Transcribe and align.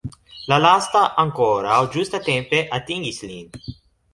La 0.51 0.57
lasta 0.61 1.03
ankoraŭ 1.23 1.77
ĝustatempe 1.97 2.63
atingis 2.79 3.25
lin. 3.27 3.63